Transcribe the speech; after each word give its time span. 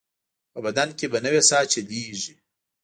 په 0.51 0.59
بدن 0.65 0.89
کې 0.97 1.05
به 1.11 1.17
نوې 1.25 1.41
ساه 1.49 1.65
چلېږي. 1.71 2.35